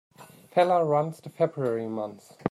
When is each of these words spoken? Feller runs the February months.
Feller 0.49 0.83
runs 0.83 1.19
the 1.19 1.29
February 1.29 1.87
months. 1.87 2.35